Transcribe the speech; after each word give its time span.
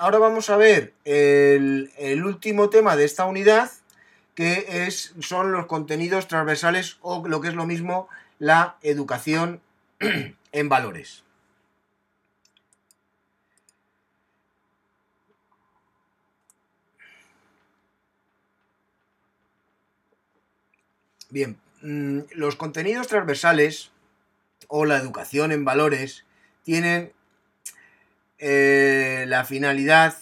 ahora 0.00 0.18
vamos 0.18 0.48
a 0.48 0.56
ver 0.56 0.94
el, 1.04 2.24
último 2.24 2.70
tema 2.70 2.96
de 2.96 3.04
esta 3.04 3.26
unidad, 3.26 3.70
que 4.34 4.86
es, 4.86 5.14
son 5.20 5.52
los 5.52 5.66
contenidos 5.66 6.26
transversales 6.26 6.96
o 7.02 7.28
lo 7.28 7.42
que 7.42 7.48
es 7.48 7.54
lo 7.54 7.66
mismo, 7.66 8.08
la 8.38 8.78
educación 8.80 9.60
en 10.52 10.68
valores. 10.70 11.22
Bien, 21.28 21.60
mm, 21.82 22.20
los 22.32 22.56
contenidos 22.56 23.06
transversales 23.06 23.90
o 24.66 24.86
la 24.86 24.96
educación 24.96 25.52
en 25.52 25.66
valores 25.66 26.24
tienen 26.64 27.12
eh, 28.40 29.24
la 29.28 29.44
finalidad 29.44 30.16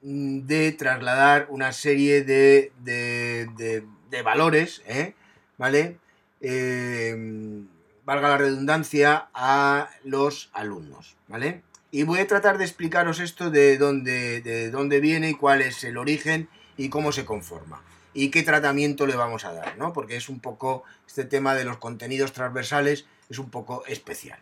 de 0.00 0.72
trasladar 0.72 1.46
una 1.50 1.72
serie 1.72 2.24
de, 2.24 2.72
de, 2.82 4.22
valores, 4.22 4.82
¿eh? 4.86 5.14
¿vale? 5.58 5.98
Eh, 6.40 7.62
valga 8.04 8.30
la 8.30 8.38
redundancia, 8.38 9.28
a 9.34 9.90
los 10.04 10.50
alumnos, 10.52 11.16
¿vale? 11.28 11.62
Y 11.90 12.04
voy 12.04 12.20
a 12.20 12.26
tratar 12.26 12.58
de 12.58 12.64
explicaros 12.64 13.20
esto 13.20 13.50
de 13.50 13.78
dónde, 13.78 14.40
de 14.40 14.70
dónde 14.70 15.00
viene 15.00 15.30
y 15.30 15.34
cuál 15.34 15.60
es 15.62 15.84
el 15.84 15.98
origen 15.98 16.48
y 16.76 16.88
cómo 16.88 17.12
se 17.12 17.24
conforma 17.24 17.82
y 18.16 18.30
qué 18.30 18.42
tratamiento 18.42 19.06
le 19.06 19.14
vamos 19.14 19.44
a 19.44 19.52
dar, 19.52 19.76
¿no? 19.76 19.92
Porque 19.92 20.16
es 20.16 20.30
un 20.30 20.40
poco, 20.40 20.84
este 21.06 21.24
tema 21.24 21.54
de 21.54 21.64
los 21.64 21.76
contenidos 21.76 22.32
transversales 22.32 23.04
es 23.28 23.38
un 23.38 23.50
poco 23.50 23.84
especial. 23.86 24.38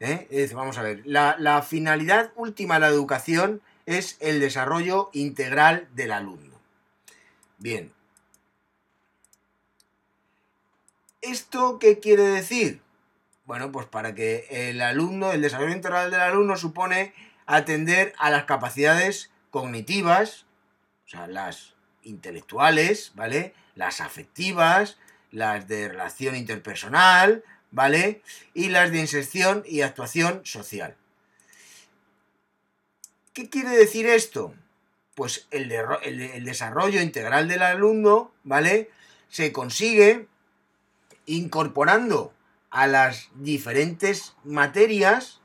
¿Eh? 0.00 0.50
vamos 0.54 0.78
a 0.78 0.82
ver, 0.82 1.02
la, 1.04 1.62
finalidad 1.62 2.32
última 2.36 2.74
de 2.74 2.80
la 2.80 2.88
educación 2.88 3.60
es 3.86 4.16
el 4.20 4.40
desarrollo 4.40 5.10
integral 5.12 5.88
del 5.94 6.12
alumno. 6.12 6.54
Bien. 7.58 7.92
¿Esto 11.20 11.78
qué 11.78 11.98
quiere 11.98 12.22
decir? 12.22 12.80
Bueno, 13.44 13.72
pues 13.72 13.86
para 13.86 14.14
que 14.14 14.46
el 14.50 14.80
alumno, 14.82 15.32
el 15.32 15.42
desarrollo 15.42 15.74
integral 15.74 16.10
del 16.10 16.20
alumno 16.20 16.56
supone 16.56 17.14
atender 17.46 18.12
a 18.18 18.30
las 18.30 18.44
capacidades 18.44 19.30
cognitivas, 19.50 20.44
o 21.06 21.08
sea, 21.08 21.26
las 21.26 21.74
intelectuales, 22.02 23.12
¿vale? 23.14 23.54
Las 23.74 24.00
afectivas, 24.00 24.98
las 25.30 25.66
de 25.66 25.88
relación 25.88 26.36
interpersonal, 26.36 27.42
¿vale? 27.70 28.22
Y 28.54 28.68
las 28.68 28.90
de 28.90 29.00
inserción 29.00 29.62
y 29.66 29.82
actuación 29.82 30.40
social. 30.44 30.96
¿Qué 33.32 33.48
quiere 33.48 33.70
decir 33.70 34.06
esto? 34.06 34.54
Pues 35.14 35.46
el, 35.50 35.72
el, 35.72 36.44
desarrollo 36.44 37.00
integral 37.00 37.48
del 37.48 37.62
alumno, 37.62 38.32
¿vale? 38.44 38.90
Se 39.28 39.52
consigue 39.52 40.26
incorporando 41.26 42.32
a 42.70 42.86
las 42.86 43.28
diferentes 43.34 44.34
materias 44.44 45.40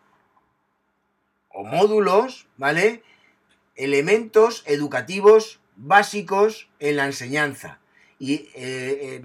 o 1.49 1.63
módulos, 1.63 2.47
¿vale? 2.57 3.03
Elementos 3.75 4.63
educativos 4.65 5.59
básicos 5.75 6.69
en 6.79 6.97
la 6.97 7.05
enseñanza. 7.05 7.79
Y 8.23 8.49
eh, 8.55 9.21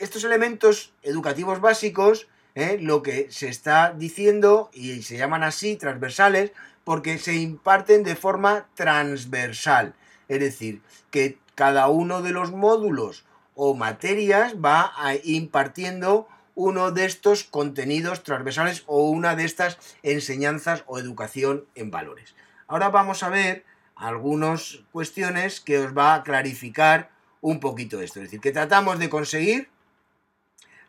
estos 0.00 0.24
elementos 0.24 0.92
educativos 1.04 1.60
básicos, 1.60 2.26
eh, 2.56 2.76
lo 2.80 3.00
que 3.00 3.30
se 3.30 3.46
está 3.46 3.92
diciendo, 3.92 4.68
y 4.72 5.02
se 5.02 5.16
llaman 5.16 5.44
así, 5.44 5.76
transversales, 5.76 6.50
porque 6.82 7.18
se 7.18 7.36
imparten 7.36 8.02
de 8.02 8.16
forma 8.16 8.66
transversal. 8.74 9.94
Es 10.26 10.40
decir, 10.40 10.82
que 11.12 11.38
cada 11.54 11.86
uno 11.86 12.20
de 12.20 12.32
los 12.32 12.50
módulos 12.50 13.24
o 13.54 13.74
materias 13.74 14.56
va 14.56 14.92
impartiendo 15.22 16.26
uno 16.56 16.90
de 16.90 17.04
estos 17.04 17.44
contenidos 17.44 18.24
transversales 18.24 18.82
o 18.88 19.08
una 19.08 19.36
de 19.36 19.44
estas 19.44 19.78
enseñanzas 20.02 20.82
o 20.88 20.98
educación 20.98 21.64
en 21.76 21.92
valores. 21.92 22.34
Ahora 22.66 22.88
vamos 22.88 23.22
a 23.22 23.28
ver 23.28 23.64
algunas 23.94 24.80
cuestiones 24.90 25.60
que 25.60 25.78
os 25.78 25.96
va 25.96 26.14
a 26.14 26.24
clarificar 26.24 27.14
un 27.40 27.60
poquito 27.60 28.00
esto. 28.00 28.20
Es 28.20 28.26
decir, 28.26 28.40
que 28.40 28.52
tratamos 28.52 28.98
de 28.98 29.08
conseguir, 29.08 29.68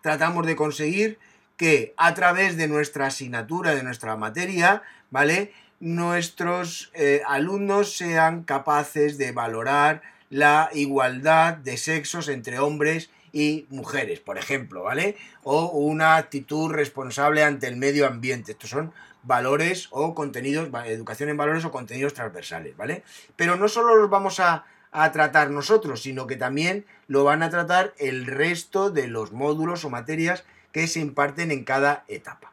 tratamos 0.01 0.45
de 0.45 0.55
conseguir 0.55 1.19
que 1.57 1.93
a 1.97 2.13
través 2.13 2.55
de 2.55 2.67
nuestra 2.67 3.07
asignatura, 3.07 3.75
de 3.75 3.83
nuestra 3.83 4.15
materia, 4.15 4.83
¿vale? 5.09 5.51
Nuestros 5.79 6.91
eh, 6.93 7.21
alumnos 7.27 7.95
sean 7.97 8.43
capaces 8.43 9.17
de 9.17 9.31
valorar 9.31 10.01
la 10.29 10.69
igualdad 10.73 11.55
de 11.55 11.77
sexos 11.77 12.27
entre 12.29 12.59
hombres 12.59 13.09
y 13.33 13.65
mujeres, 13.69 14.19
por 14.19 14.37
ejemplo, 14.37 14.83
¿vale? 14.83 15.15
O 15.43 15.67
una 15.67 16.15
actitud 16.15 16.71
responsable 16.71 17.43
ante 17.43 17.67
el 17.67 17.75
medio 17.75 18.07
ambiente. 18.07 18.53
Estos 18.53 18.69
son 18.69 18.93
valores 19.23 19.87
o 19.91 20.15
contenidos, 20.15 20.69
educación 20.85 21.29
en 21.29 21.37
valores 21.37 21.65
o 21.65 21.71
contenidos 21.71 22.13
transversales, 22.13 22.75
¿vale? 22.77 23.03
Pero 23.35 23.55
no 23.55 23.67
solo 23.67 23.95
los 23.95 24.09
vamos 24.09 24.39
a, 24.39 24.65
tratar 25.11 25.51
nosotros, 25.51 26.01
sino 26.01 26.25
que 26.27 26.35
también 26.35 26.85
lo 27.07 27.23
van 27.23 27.43
a 27.43 27.49
tratar 27.49 27.93
el 27.97 28.25
resto 28.25 28.89
de 28.89 29.07
los 29.07 29.31
módulos 29.31 29.85
o 29.85 29.89
materias 29.89 30.43
que 30.71 30.87
se 30.87 30.99
imparten 30.99 31.51
en 31.51 31.63
cada 31.63 32.03
etapa. 32.07 32.51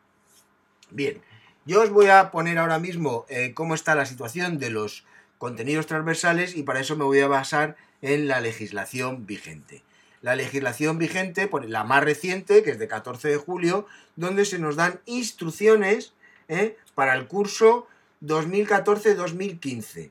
Bien, 0.91 1.23
yo 1.65 1.83
os 1.83 1.91
voy 1.91 2.09
a 2.09 2.31
poner 2.31 2.59
ahora 2.59 2.79
mismo 2.79 3.25
eh, 3.29 3.55
cómo 3.55 3.75
está 3.75 3.95
la 3.95 4.07
situación 4.07 4.59
de 4.59 4.71
los 4.71 5.07
contenidos 5.39 5.87
transversales 5.87 6.57
y 6.57 6.63
para 6.63 6.81
eso 6.81 6.97
me 6.97 7.05
voy 7.05 7.21
a 7.21 7.29
basar 7.29 7.77
en 8.03 8.29
la 8.29 8.41
legislación 8.41 9.27
vigente. 9.27 9.83
La 10.21 10.37
legislación 10.37 10.99
vigente, 10.99 11.51
la 11.67 11.85
más 11.85 12.05
reciente, 12.05 12.63
que 12.63 12.71
es 12.71 12.79
de 12.79 12.89
14 12.89 13.29
de 13.29 13.37
julio, 13.37 13.87
donde 14.17 14.45
se 14.45 14.59
nos 14.59 14.77
dan 14.77 15.01
instrucciones 15.07 16.13
¿eh? 16.49 16.77
para 16.95 17.15
el 17.15 17.27
curso 17.27 17.89
2014-2015. 18.23 20.11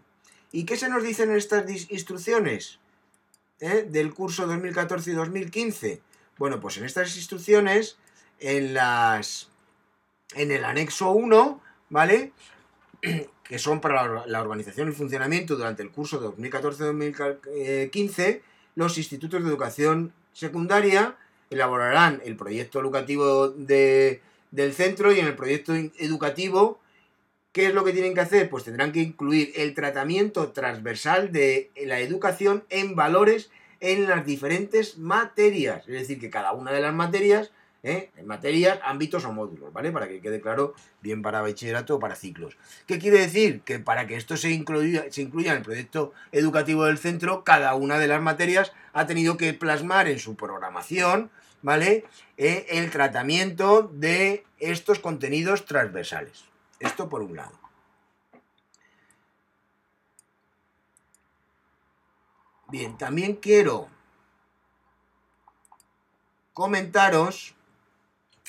¿Y 0.56 0.66
qué 0.66 0.78
se 0.78 0.88
nos 0.88 1.04
dicen 1.04 1.32
en 1.32 1.38
estas 1.38 1.68
instrucciones 1.90 2.78
¿eh? 3.60 3.88
del 3.90 4.14
curso 4.14 4.46
2014 4.46 5.10
y 5.10 5.14
2015? 5.16 6.02
Bueno, 6.38 6.60
pues 6.60 6.78
en 6.78 6.86
estas 6.86 7.18
instrucciones, 7.18 7.98
en 8.40 8.76
las 8.76 9.50
en 10.36 10.52
el 10.52 10.64
anexo 10.64 11.10
1, 11.10 11.60
¿vale? 11.90 12.34
que 13.44 13.58
son 13.58 13.82
para 13.82 14.28
la 14.28 14.42
organización 14.42 14.90
y 14.90 14.92
funcionamiento 14.92 15.56
durante 15.56 15.82
el 15.82 15.90
curso 15.90 16.22
2014-2015, 16.38 18.42
los 18.76 19.00
institutos 19.00 19.42
de 19.42 19.50
educación 19.50 20.14
secundaria 20.34 21.18
elaborarán 21.50 22.22
el 22.26 22.36
proyecto 22.36 22.80
educativo 22.80 23.50
de, 23.50 24.22
del 24.52 24.74
centro 24.74 25.12
y 25.12 25.20
en 25.20 25.26
el 25.26 25.36
proyecto 25.36 25.74
educativo, 25.74 26.80
¿qué 27.54 27.68
es 27.68 27.74
lo 27.74 27.86
que 27.86 27.94
tienen 27.94 28.14
que 28.14 28.22
hacer? 28.22 28.50
Pues 28.50 28.66
tendrán 28.66 28.92
que 28.92 29.00
incluir 29.00 29.54
el 29.56 29.74
tratamiento 29.74 30.52
transversal 30.52 31.32
de 31.32 31.72
la 31.86 32.00
educación 32.00 32.66
en 32.70 32.96
valores 32.96 33.50
en 33.80 34.10
las 34.10 34.26
diferentes 34.26 34.98
materias. 34.98 35.88
Es 35.88 35.94
decir, 35.94 36.20
que 36.20 36.30
cada 36.30 36.54
una 36.54 36.72
de 36.72 36.82
las 36.82 36.94
materias, 36.94 37.52
¿eh? 37.84 38.10
en 38.18 38.26
materias, 38.26 38.80
ámbitos 38.84 39.26
o 39.26 39.34
módulos, 39.34 39.72
¿vale? 39.72 39.92
Para 39.92 40.08
que 40.08 40.22
quede 40.22 40.42
claro, 40.42 40.74
bien 41.02 41.22
para 41.22 41.42
bachillerato 41.42 41.96
o 41.96 42.00
para 42.00 42.16
ciclos. 42.16 42.58
¿Qué 42.88 42.98
quiere 42.98 43.20
decir? 43.20 43.62
Que 43.62 43.80
para 43.80 44.08
que 44.08 44.16
esto 44.16 44.36
se 44.36 44.50
incluya, 44.52 45.06
se 45.12 45.22
incluya 45.22 45.52
en 45.52 45.58
el 45.58 45.64
proyecto 45.64 46.14
educativo 46.32 46.86
del 46.86 46.98
centro, 46.98 47.44
cada 47.44 47.76
una 47.76 48.00
de 48.00 48.08
las 48.08 48.22
materias 48.22 48.72
ha 48.94 49.06
tenido 49.06 49.38
que 49.38 49.54
plasmar 49.54 50.08
en 50.08 50.20
su 50.20 50.36
programación, 50.36 51.30
¿vale? 51.62 52.06
Eh, 52.38 52.66
el 52.70 52.90
tratamiento 52.90 53.92
de 53.94 54.44
estos 54.60 55.00
contenidos 55.00 55.66
transversales. 55.66 56.53
Esto 56.84 57.08
por 57.08 57.22
un 57.22 57.38
lado. 57.38 57.58
Bien, 62.68 62.98
también 62.98 63.36
quiero 63.36 63.88
comentaros 66.54 67.56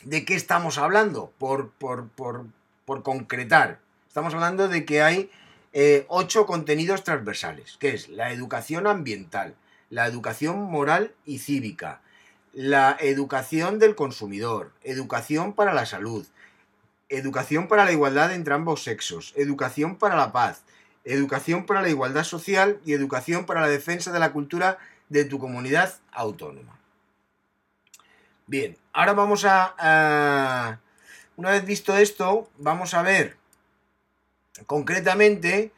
de 0.03 0.25
qué 0.25 0.35
estamos 0.35 0.79
hablando, 0.79 1.33
por, 1.39 1.71
por, 1.71 3.03
concretar. 3.03 3.79
Estamos 4.09 4.35
hablando 4.35 4.69
de 4.69 4.85
que 4.85 5.03
hay 5.03 5.31
eh, 5.73 6.05
ocho 6.09 6.45
contenidos 6.45 7.05
transversales, 7.05 7.77
que 7.79 7.91
es 7.91 8.09
la 8.09 8.33
educación 8.33 8.87
ambiental, 8.87 9.55
la 9.91 10.07
educación 10.07 10.63
moral 10.63 11.15
y 11.25 11.39
cívica, 11.39 12.01
la 12.53 12.97
educación 12.99 13.79
del 13.79 13.95
consumidor, 13.95 14.73
educación 14.83 15.53
para 15.53 15.73
la 15.73 15.87
salud, 15.87 16.27
educación 17.09 17.69
para 17.69 17.85
la 17.85 17.93
igualdad 17.93 18.33
entre 18.33 18.55
ambos 18.55 18.83
sexos, 18.83 19.33
educación 19.37 19.97
para 19.97 20.17
la 20.17 20.33
paz, 20.33 20.62
educación 21.05 21.67
para 21.67 21.83
la 21.83 21.89
igualdad 21.89 22.25
social 22.25 22.81
y 22.85 22.93
educación 22.93 23.47
para 23.47 23.61
la 23.61 23.69
defensa 23.69 24.12
de 24.12 24.19
la 24.19 24.33
cultura 24.33 24.79
de 25.09 25.25
tu 25.25 25.39
comunidad 25.39 25.95
autónoma. 26.12 26.79
Bien, 28.47 28.77
ahora 28.93 29.12
vamos 29.15 29.45
a, 29.47 30.81
una 31.37 31.51
vez 31.51 31.65
visto 31.65 31.97
esto, 31.97 32.51
vamos 32.59 32.95
a 32.95 33.03
ver 33.03 33.37
concretamente, 34.67 35.73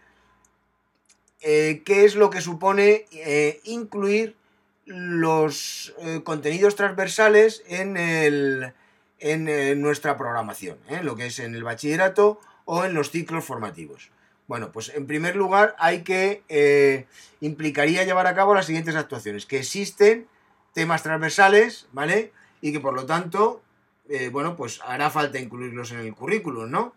eh, 1.40 1.82
qué 1.84 2.04
es 2.04 2.14
lo 2.14 2.30
que 2.30 2.40
supone 2.40 3.06
eh, 3.12 3.60
incluir 3.64 4.36
los 4.84 5.94
eh, 5.98 6.22
contenidos 6.24 6.76
transversales 6.76 7.62
en, 7.66 7.96
el, 7.96 8.72
en 9.18 9.80
nuestra 9.80 10.16
programación, 10.16 10.78
lo 11.02 11.16
que 11.16 11.26
es 11.26 11.38
en 11.38 11.54
el 11.54 11.64
bachillerato 11.64 12.40
o 12.64 12.84
en 12.84 12.94
los 12.94 13.10
ciclos 13.10 13.44
formativos. 13.44 14.10
Bueno, 14.46 14.70
pues 14.70 14.92
en 14.94 15.06
primer 15.06 15.34
lugar 15.34 15.74
hay 15.78 16.02
que, 16.02 17.06
implicaría 17.40 18.04
llevar 18.04 18.26
a 18.26 18.34
cabo 18.34 18.54
las 18.54 18.66
siguientes 18.66 18.94
actuaciones, 18.94 19.46
que 19.46 19.58
existen 19.58 20.28
temas 20.72 21.02
transversales, 21.02 21.88
¿vale? 21.92 22.32
Y 22.60 22.72
que 22.72 22.80
por 22.80 22.94
lo 22.94 23.06
tanto, 23.06 23.62
bueno, 24.32 24.56
pues 24.56 24.80
hará 24.84 25.10
falta 25.10 25.38
incluirlos 25.38 25.92
en 25.92 26.00
el 26.00 26.14
currículum, 26.14 26.70
¿no? 26.70 26.94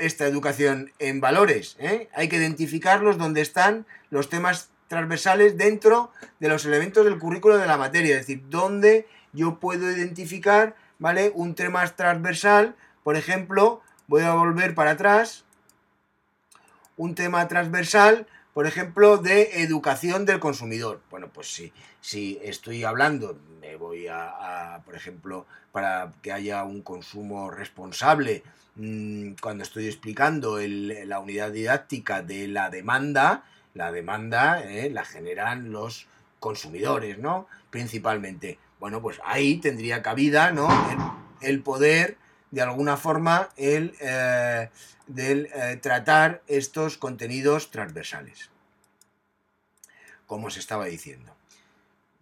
esta 0.00 0.26
educación 0.26 0.92
en 0.98 1.20
valores. 1.20 1.76
¿eh? 1.78 2.08
Hay 2.14 2.28
que 2.28 2.36
identificarlos 2.36 3.18
donde 3.18 3.42
están 3.42 3.86
los 4.10 4.28
temas 4.28 4.70
transversales 4.88 5.56
dentro 5.56 6.10
de 6.40 6.48
los 6.48 6.64
elementos 6.64 7.04
del 7.04 7.18
currículo 7.18 7.58
de 7.58 7.66
la 7.66 7.76
materia, 7.76 8.16
es 8.16 8.26
decir, 8.26 8.42
donde 8.48 9.06
yo 9.32 9.60
puedo 9.60 9.88
identificar, 9.88 10.74
¿vale? 11.00 11.32
Un 11.34 11.56
tema 11.56 11.84
transversal, 11.96 12.76
por 13.02 13.16
ejemplo, 13.16 13.82
voy 14.06 14.22
a 14.22 14.34
volver 14.34 14.76
para 14.76 14.92
atrás, 14.92 15.44
un 16.96 17.16
tema 17.16 17.48
transversal, 17.48 18.28
por 18.54 18.68
ejemplo, 18.68 19.18
de 19.18 19.62
educación 19.62 20.26
del 20.26 20.38
consumidor. 20.38 21.00
Bueno, 21.10 21.28
pues 21.32 21.52
sí, 21.52 21.72
si 22.00 22.38
estoy 22.44 22.84
hablando, 22.84 23.36
me 23.60 23.74
voy 23.74 24.06
a, 24.06 24.82
por 24.84 24.94
ejemplo, 24.94 25.46
para 25.72 26.12
que 26.22 26.32
haya 26.32 26.62
un 26.62 26.82
consumo 26.82 27.50
responsable 27.50 28.44
Mm, 28.76 29.32
cuando 29.42 29.64
estoy 29.64 29.86
explicando 29.86 30.58
la 30.58 31.18
unidad 31.20 31.50
didáctica 31.50 32.22
de 32.22 32.48
la 32.48 32.70
demanda, 32.70 33.44
la 33.74 33.92
demanda 33.92 34.62
eh, 34.62 34.90
la 34.90 35.04
generan 35.04 35.72
los 35.72 36.06
consumidores, 36.38 37.18
¿no? 37.18 37.46
Principalmente. 37.70 38.58
Bueno, 38.80 39.02
pues 39.02 39.20
ahí 39.24 39.58
tendría 39.58 40.02
cabida, 40.02 40.52
¿no? 40.52 40.68
El, 41.42 41.62
poder, 41.62 42.16
de 42.50 42.62
alguna 42.62 42.96
forma, 42.96 43.50
el 43.56 43.94
eh, 44.00 44.70
eh, 45.16 45.78
tratar 45.82 46.42
estos 46.46 46.96
contenidos 46.96 47.70
transversales. 47.70 48.50
Como 50.26 50.50
se 50.50 50.60
estaba 50.60 50.86
diciendo. 50.86 51.36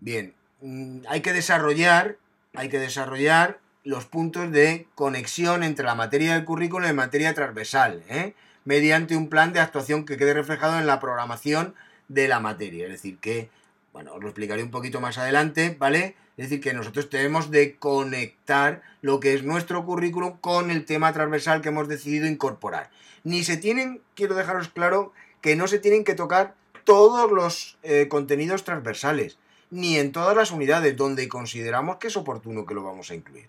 Bien, 0.01 0.35
mm, 0.61 1.03
hay 1.09 1.21
que 1.21 1.33
desarrollar, 1.33 2.17
hay 2.55 2.69
que 2.69 2.81
desarrollar 2.81 3.61
los 3.85 4.07
puntos 4.07 4.51
de 4.51 4.89
conexión 4.97 5.63
entre 5.63 5.87
la 5.87 5.95
materia 5.95 6.35
del 6.35 6.45
currículo 6.45 6.87
y 6.87 6.89
la 6.89 6.95
materia 6.95 7.35
transversal, 7.35 8.03
¿eh? 8.09 8.35
mediante 8.65 9.17
un 9.17 9.29
plan 9.29 9.53
de 9.53 9.61
actuación 9.61 10.05
que 10.05 10.17
quede 10.17 10.35
reflejado 10.35 10.79
en 10.79 10.87
la 10.87 10.99
programación 10.99 11.77
de 12.09 12.27
la 12.27 12.41
materia. 12.41 12.87
Es 12.87 12.93
decir, 12.93 13.19
que, 13.19 13.49
bueno, 13.99 14.15
os 14.15 14.23
lo 14.23 14.29
explicaré 14.29 14.63
un 14.63 14.71
poquito 14.71 15.01
más 15.01 15.19
adelante, 15.19 15.75
¿vale? 15.77 16.15
Es 16.37 16.45
decir, 16.49 16.61
que 16.61 16.73
nosotros 16.73 17.11
tenemos 17.11 17.51
de 17.51 17.75
conectar 17.75 18.81
lo 19.03 19.19
que 19.19 19.35
es 19.35 19.43
nuestro 19.43 19.85
currículum 19.85 20.39
con 20.39 20.71
el 20.71 20.85
tema 20.85 21.13
transversal 21.13 21.63
que 21.63 21.71
hemos 21.71 21.89
decidido 21.89 22.29
incorporar. 22.29 22.91
Ni 23.25 23.43
se 23.43 23.57
tienen, 23.57 24.01
quiero 24.15 24.37
dejaros 24.37 24.69
claro, 24.69 25.13
que 25.41 25.57
no 25.57 25.67
se 25.67 25.81
tienen 25.81 26.05
que 26.05 26.15
tocar 26.15 26.55
todos 26.85 27.33
los 27.33 27.77
eh, 27.83 28.07
contenidos 28.09 28.63
transversales, 28.63 29.37
ni 29.73 29.99
en 29.99 30.13
todas 30.13 30.37
las 30.37 30.53
unidades 30.53 30.97
donde 30.97 31.27
consideramos 31.27 31.97
que 31.97 32.07
es 32.07 32.17
oportuno 32.17 32.67
que 32.67 32.75
lo 32.75 32.85
vamos 32.85 33.11
a 33.11 33.17
incluir. 33.17 33.49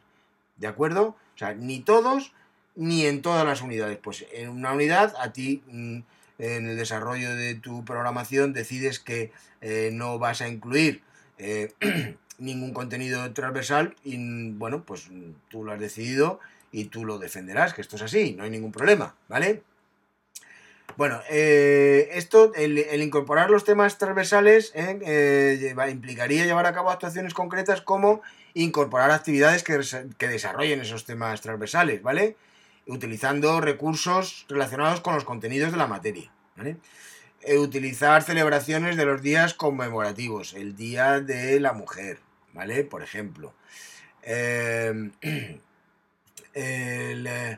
¿De 0.57 0.65
acuerdo? 0.65 1.09
O 1.35 1.37
sea, 1.37 1.53
ni 1.53 1.81
todos 1.81 2.33
ni 2.75 3.05
en 3.05 3.21
todas 3.21 3.45
las 3.45 3.61
unidades. 3.61 3.99
Pues 4.01 4.25
en 4.33 4.49
una 4.49 4.73
unidad 4.73 5.13
a 5.19 5.31
ti 5.31 5.61
mm, 5.67 5.99
en 6.39 6.69
el 6.69 6.77
desarrollo 6.77 7.35
de 7.35 7.55
tu 7.55 7.85
programación 7.85 8.53
decides 8.53 8.99
que 8.99 9.31
eh, 9.61 9.89
no 9.93 10.17
vas 10.17 10.41
a 10.41 10.47
incluir 10.47 11.03
eh, 11.37 11.73
ningún 12.39 12.73
contenido 12.73 13.31
transversal 13.33 13.95
y 14.03 14.51
bueno, 14.51 14.83
pues 14.83 15.09
tú 15.49 15.63
lo 15.63 15.73
has 15.73 15.79
decidido 15.79 16.39
y 16.71 16.85
tú 16.85 17.05
lo 17.05 17.19
defenderás, 17.19 17.73
que 17.73 17.81
esto 17.81 17.97
es 17.97 18.01
así, 18.01 18.33
no 18.33 18.43
hay 18.43 18.49
ningún 18.49 18.71
problema, 18.71 19.15
¿vale? 19.27 19.63
Bueno, 20.97 21.21
eh, 21.29 22.09
esto, 22.13 22.53
el, 22.55 22.77
incorporar 23.01 23.49
los 23.49 23.63
temas 23.63 23.97
transversales 23.97 24.73
implicaría 24.75 26.45
llevar 26.45 26.65
a 26.65 26.73
cabo 26.73 26.89
actuaciones 26.89 27.33
concretas 27.33 27.81
como 27.81 28.21
incorporar 28.53 29.11
actividades 29.11 29.63
que, 29.63 30.27
desarrollen 30.27 30.81
esos 30.81 31.05
temas 31.05 31.41
transversales, 31.41 32.01
¿vale? 32.01 32.35
Utilizando 32.89 33.61
recursos 33.61 34.45
relacionados 34.49 35.01
con 35.01 35.13
los 35.15 35.23
contenidos 35.23 35.71
de 35.71 35.77
la 35.77 35.87
materia, 35.87 36.31
¿vale? 36.55 36.77
E 37.41 37.57
utilizar 37.57 38.23
celebraciones 38.23 38.97
de 38.97 39.05
los 39.05 39.21
días 39.21 39.53
conmemorativos, 39.53 40.53
el 40.53 40.75
Día 40.75 41.21
de 41.21 41.59
la 41.59 41.73
Mujer, 41.73 42.19
¿vale? 42.53 42.83
Por 42.83 43.03
ejemplo. 43.03 43.53
Em, 44.23 45.11
eh, 46.53 47.57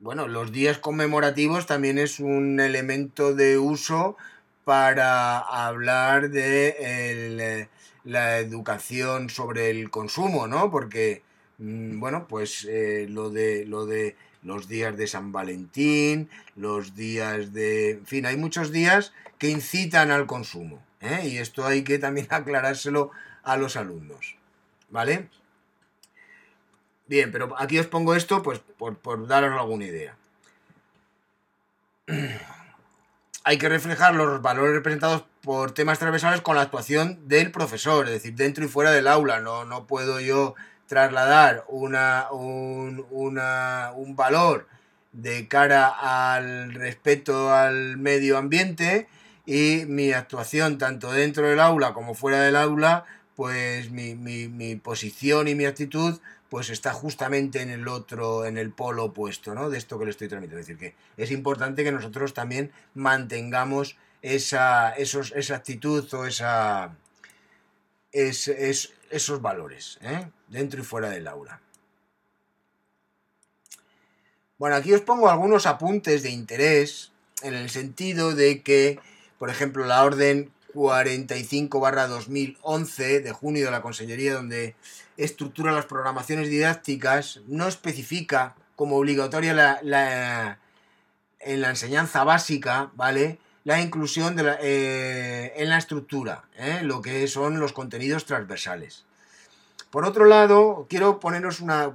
bueno, 0.00 0.28
los 0.28 0.52
días 0.52 0.78
conmemorativos 0.78 1.66
también 1.66 1.98
es 1.98 2.20
un 2.20 2.60
elemento 2.60 3.34
de 3.34 3.58
uso 3.58 4.16
para 4.64 5.38
hablar 5.38 6.30
de 6.30 7.68
la 8.04 8.38
educación 8.38 9.28
sobre 9.28 9.70
el 9.70 9.90
consumo, 9.90 10.46
¿no? 10.46 10.70
Porque, 10.70 11.22
bueno, 11.58 12.26
pues 12.28 12.64
eh, 12.68 13.06
lo, 13.08 13.30
de, 13.30 13.64
lo 13.66 13.84
de 13.86 14.16
los 14.42 14.68
días 14.68 14.96
de 14.96 15.06
San 15.06 15.32
Valentín, 15.32 16.30
los 16.54 16.94
días 16.94 17.52
de... 17.52 17.90
En 17.90 18.06
fin, 18.06 18.26
hay 18.26 18.36
muchos 18.36 18.70
días 18.70 19.12
que 19.38 19.50
incitan 19.50 20.10
al 20.10 20.26
consumo. 20.26 20.82
¿eh? 21.00 21.28
Y 21.28 21.38
esto 21.38 21.66
hay 21.66 21.82
que 21.82 21.98
también 21.98 22.28
aclarárselo 22.30 23.10
a 23.42 23.56
los 23.56 23.76
alumnos. 23.76 24.36
¿Vale? 24.90 25.28
Bien, 27.06 27.32
pero 27.32 27.54
aquí 27.58 27.78
os 27.78 27.86
pongo 27.86 28.14
esto 28.14 28.42
pues 28.42 28.60
por, 28.60 28.96
por 28.98 29.26
daros 29.26 29.52
alguna 29.52 29.86
idea. 29.86 30.16
hay 33.44 33.58
que 33.58 33.68
reflejar 33.68 34.14
los 34.14 34.42
valores 34.42 34.74
representados 34.74 35.24
por 35.42 35.72
temas 35.72 35.98
transversales 35.98 36.42
con 36.42 36.56
la 36.56 36.62
actuación 36.62 37.26
del 37.28 37.50
profesor, 37.50 38.06
es 38.06 38.12
decir, 38.12 38.34
dentro 38.34 38.64
y 38.64 38.68
fuera 38.68 38.92
del 38.92 39.08
aula. 39.08 39.40
No, 39.40 39.64
no 39.64 39.86
puedo 39.86 40.20
yo 40.20 40.54
trasladar 40.88 41.64
una, 41.68 42.26
un, 42.32 43.06
un 43.10 44.16
valor 44.16 44.66
de 45.12 45.46
cara 45.46 45.88
al 45.88 46.74
respeto 46.74 47.52
al 47.52 47.96
medio 47.98 48.36
ambiente 48.38 49.06
y 49.46 49.84
mi 49.86 50.12
actuación 50.12 50.78
tanto 50.78 51.12
dentro 51.12 51.48
del 51.48 51.60
aula 51.60 51.92
como 51.94 52.14
fuera 52.14 52.40
del 52.40 52.56
aula, 52.56 53.04
pues 53.36 53.90
mi, 53.90 54.14
mi, 54.14 54.48
mi 54.48 54.76
posición 54.76 55.46
y 55.48 55.54
mi 55.54 55.64
actitud 55.64 56.18
pues 56.48 56.70
está 56.70 56.92
justamente 56.92 57.60
en 57.60 57.70
el 57.70 57.88
otro, 57.88 58.46
en 58.46 58.56
el 58.56 58.72
polo 58.72 59.04
opuesto, 59.04 59.54
¿no? 59.54 59.68
De 59.68 59.78
esto 59.78 59.98
que 59.98 60.06
le 60.06 60.10
estoy 60.10 60.28
transmitiendo. 60.28 60.60
Es 60.60 60.66
decir, 60.66 60.78
que 61.16 61.22
es 61.22 61.30
importante 61.30 61.84
que 61.84 61.92
nosotros 61.92 62.32
también 62.32 62.72
mantengamos 62.94 63.96
esa, 64.22 64.90
esos, 64.92 65.32
esa 65.36 65.56
actitud 65.56 66.12
o 66.14 66.26
esa, 66.26 66.94
es, 68.12 68.92
esos 69.10 69.42
valores, 69.42 69.98
¿eh? 70.02 70.30
dentro 70.48 70.80
y 70.80 70.84
fuera 70.84 71.10
del 71.10 71.28
aula. 71.28 71.60
Bueno, 74.58 74.76
aquí 74.76 74.92
os 74.92 75.00
pongo 75.02 75.30
algunos 75.30 75.66
apuntes 75.66 76.22
de 76.22 76.30
interés 76.30 77.12
en 77.42 77.54
el 77.54 77.70
sentido 77.70 78.34
de 78.34 78.62
que, 78.62 78.98
por 79.38 79.50
ejemplo, 79.50 79.86
la 79.86 80.04
orden 80.04 80.50
45-2011 80.74 83.22
de 83.22 83.32
junio 83.32 83.66
de 83.66 83.70
la 83.70 83.82
Consellería, 83.82 84.34
donde 84.34 84.74
estructura 85.16 85.70
las 85.72 85.86
programaciones 85.86 86.48
didácticas, 86.48 87.40
no 87.46 87.68
especifica 87.68 88.56
como 88.74 88.96
obligatoria 88.96 89.54
la, 89.54 90.58
en 91.40 91.60
la 91.60 91.70
enseñanza 91.70 92.24
básica, 92.24 92.90
¿vale? 92.94 93.38
La 93.68 93.82
inclusión 93.82 94.34
de 94.34 94.56
eh, 94.62 95.52
en 95.56 95.68
la 95.68 95.76
estructura, 95.76 96.44
¿eh? 96.56 96.80
lo 96.84 97.02
que 97.02 97.28
son 97.28 97.60
los 97.60 97.74
contenidos 97.74 98.24
transversales. 98.24 99.04
Por 99.90 100.06
otro 100.06 100.24
lado, 100.24 100.86
quiero 100.88 101.20
poneros 101.20 101.60
una, 101.60 101.92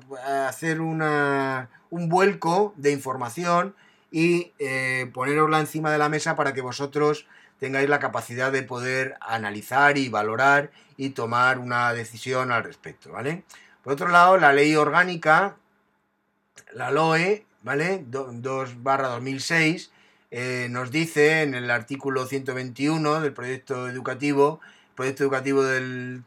hacer 0.47 0.81
una, 0.81 1.71
un 1.89 2.09
vuelco 2.09 2.75
de 2.77 2.91
información 2.91 3.73
y 4.11 4.51
eh, 4.59 5.09
ponerosla 5.15 5.59
encima 5.59 5.91
de 5.91 5.97
la 5.97 6.09
mesa 6.09 6.35
para 6.35 6.53
que 6.53 6.61
vosotros 6.61 7.25
tengáis 7.59 7.89
la 7.89 7.97
capacidad 7.97 8.51
de 8.51 8.61
poder 8.61 9.15
analizar 9.19 9.97
y 9.97 10.09
valorar 10.09 10.69
y 10.95 11.09
tomar 11.09 11.57
una 11.57 11.91
decisión 11.93 12.51
al 12.51 12.65
respecto, 12.65 13.11
¿vale? 13.11 13.45
Por 13.83 13.93
otro 13.93 14.09
lado, 14.09 14.37
la 14.37 14.53
ley 14.53 14.75
orgánica, 14.75 15.55
la 16.71 16.91
LOE, 16.91 17.47
¿vale? 17.63 18.05
2 18.05 18.83
barra 18.83 19.07
2006, 19.07 19.89
eh, 20.35 20.65
nos 20.67 20.89
dice 20.89 21.43
en 21.43 21.53
el 21.53 21.69
artículo 21.69 22.25
121 22.25 23.21
del 23.21 23.33
proyecto 23.33 23.87
educativo, 23.87 24.61
proyecto 24.95 25.21
educativo 25.21 25.61
del, 25.61 26.23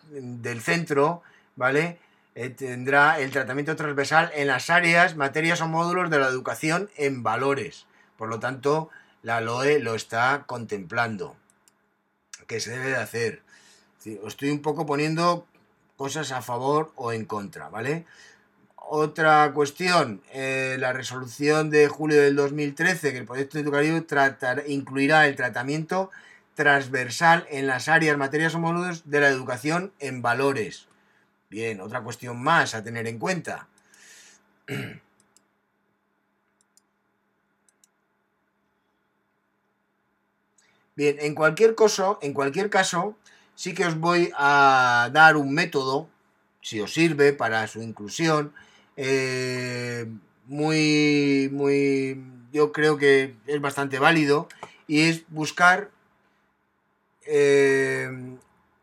centro, 0.61 1.23
¿vale? 1.57 1.99
eh, 2.37 2.51
tendrá 2.51 3.19
el 3.19 3.33
tratamiento 3.33 3.75
transversal 3.75 4.31
en 4.37 4.47
las 4.47 4.71
áreas, 4.71 5.17
materias 5.17 5.61
o 5.61 5.67
módulos 5.67 6.09
de 6.09 6.21
la 6.21 6.29
educación 6.29 6.89
en 6.97 7.25
valores. 7.25 7.87
Por 8.17 8.29
lo 8.29 8.39
tanto, 8.39 8.91
la 9.25 9.41
LOE 9.41 9.81
lo 9.81 9.97
está 9.97 10.45
contemplando. 10.47 11.35
¿Qué 12.47 12.61
se 12.61 12.71
debe 12.71 12.91
de 12.91 12.97
hacer? 12.97 13.43
estoy 14.05 14.51
un 14.51 14.63
poco 14.63 14.87
poniendo 14.87 15.49
cosas 15.97 16.31
a 16.31 16.43
favor 16.43 16.93
o 16.95 17.11
en 17.11 17.25
contra, 17.25 17.71
¿vale? 17.71 18.07
Otra 18.89 19.53
cuestión, 19.53 20.23
eh, 20.33 20.77
la 20.79 20.93
resolución 20.93 21.71
de 21.71 21.89
julio 21.89 22.23
del 22.23 22.37
2013, 22.37 23.11
que 23.11 23.19
el 23.19 23.25
proyecto 23.27 23.59
educativo 23.59 24.05
tratar, 24.05 24.63
incluirá 24.69 25.27
el 25.27 25.35
tratamiento 25.35 26.13
transversal 26.55 27.49
en 27.51 27.67
las 27.67 27.89
áreas, 27.89 28.17
materias 28.17 28.55
o 28.55 28.61
módulos 28.61 29.11
de 29.11 29.19
la 29.19 29.27
educación 29.27 29.93
en 29.99 30.23
valores. 30.23 30.87
Bien, 31.51 31.81
otra 31.81 32.01
cuestión 32.03 32.41
más 32.41 32.77
a 32.77 32.85
tener 32.85 33.09
en 33.09 33.19
cuenta. 33.19 33.67
Bien, 40.95 41.17
en 41.19 41.35
cualquier 41.35 41.75
caso, 41.75 42.21
en 42.23 42.33
cualquier 42.33 42.71
caso, 42.71 43.17
sí 43.57 43.75
que 43.75 43.85
os 43.85 43.99
voy 43.99 44.31
a 44.39 45.11
dar 45.13 45.37
un 45.37 45.53
método, 45.53 46.09
si 46.63 46.81
os 46.81 46.95
sirve 46.95 47.33
para 47.33 47.67
su 47.67 47.83
inclusión, 47.83 48.55
eh, 48.97 50.07
muy, 50.47 51.51
muy, 51.53 52.23
yo 52.53 52.73
creo 52.73 52.97
que 52.97 53.35
es 53.47 53.61
bastante 53.61 53.99
válido, 53.99 54.49
y 54.87 55.09
es 55.09 55.25
buscar 55.29 55.91
eh, 57.27 58.09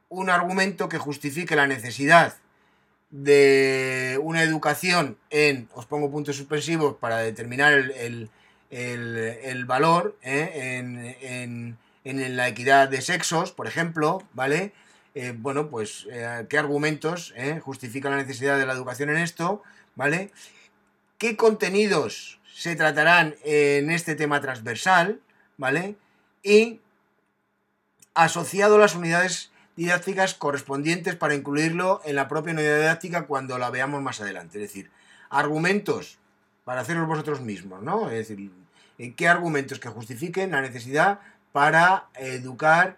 un 0.09 0.29
argumento 0.29 0.89
que 0.89 0.97
justifique 0.97 1.55
la 1.55 1.67
necesidad 1.67 2.35
de 3.09 4.19
una 4.21 4.43
educación 4.43 5.17
en, 5.29 5.69
os 5.73 5.85
pongo 5.85 6.11
puntos 6.11 6.35
suspensivos 6.35 6.95
para 6.95 7.19
determinar 7.19 7.73
el, 7.73 8.29
valor 9.65 10.17
¿eh? 10.23 10.79
en, 11.21 11.77
en, 12.03 12.35
la 12.35 12.47
equidad 12.47 12.89
de 12.89 13.01
sexos, 13.01 13.51
por 13.51 13.67
ejemplo, 13.67 14.23
¿vale? 14.33 14.73
Bueno, 15.37 15.69
pues, 15.69 16.07
¿qué 16.49 16.57
argumentos 16.57 17.35
justifican 17.61 18.13
la 18.13 18.17
necesidad 18.17 18.57
de 18.57 18.65
la 18.65 18.73
educación 18.73 19.11
en 19.11 19.17
esto? 19.17 19.61
¿Vale? 19.95 20.31
¿Qué 21.17 21.37
contenidos 21.37 22.39
se 22.53 22.75
tratarán 22.75 23.35
en 23.43 23.91
este 23.91 24.15
tema 24.15 24.41
transversal? 24.41 25.21
¿Vale? 25.57 25.95
Y 26.41 26.79
asociado 28.13 28.75
a 28.75 28.79
las 28.79 28.95
unidades 28.95 29.51
didácticas 29.75 30.33
correspondientes 30.33 31.15
para 31.15 31.35
incluirlo 31.35 32.01
en 32.05 32.15
la 32.15 32.27
propia 32.27 32.53
unidad 32.53 32.77
didáctica 32.77 33.25
cuando 33.25 33.57
la 33.57 33.69
veamos 33.69 34.01
más 34.01 34.21
adelante. 34.21 34.57
Es 34.57 34.69
decir, 34.69 34.91
argumentos 35.29 36.19
para 36.63 36.81
hacerlos 36.81 37.07
vosotros 37.07 37.41
mismos, 37.41 37.81
¿no? 37.81 38.09
Es 38.09 38.27
decir, 38.27 38.51
¿qué 39.15 39.27
argumentos 39.27 39.79
que 39.79 39.89
justifiquen 39.89 40.51
la 40.51 40.61
necesidad 40.61 41.19
para 41.51 42.07
educar 42.15 42.97